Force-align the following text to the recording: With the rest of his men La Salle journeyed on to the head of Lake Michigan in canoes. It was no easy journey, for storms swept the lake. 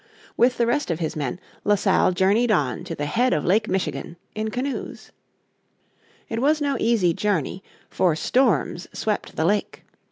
With 0.35 0.57
the 0.57 0.65
rest 0.65 0.89
of 0.89 0.97
his 0.97 1.15
men 1.15 1.39
La 1.63 1.75
Salle 1.75 2.11
journeyed 2.13 2.49
on 2.49 2.83
to 2.85 2.95
the 2.95 3.05
head 3.05 3.33
of 3.33 3.45
Lake 3.45 3.69
Michigan 3.69 4.17
in 4.33 4.49
canoes. 4.49 5.11
It 6.27 6.41
was 6.41 6.59
no 6.59 6.75
easy 6.79 7.13
journey, 7.13 7.63
for 7.87 8.15
storms 8.15 8.87
swept 8.93 9.35
the 9.35 9.45
lake. 9.45 9.83